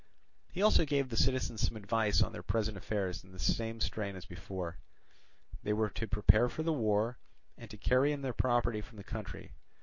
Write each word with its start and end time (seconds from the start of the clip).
He 0.51 0.63
also 0.63 0.83
gave 0.83 1.09
the 1.09 1.15
citizens 1.15 1.61
some 1.61 1.77
advice 1.77 2.23
on 2.23 2.31
their 2.33 2.41
present 2.41 2.75
affairs 2.75 3.23
in 3.23 3.33
the 3.33 3.37
same 3.39 3.79
strain 3.79 4.15
as 4.15 4.25
before. 4.25 4.79
They 5.61 5.73
were 5.73 5.91
to 5.91 6.07
prepare 6.07 6.49
for 6.49 6.63
the 6.63 6.73
war, 6.73 7.19
and 7.55 7.69
to 7.69 7.77
carry 7.77 8.11
in 8.11 8.23
their 8.23 8.33
property 8.33 8.81
from 8.81 8.97
the 8.97 9.03
country. 9.03 9.51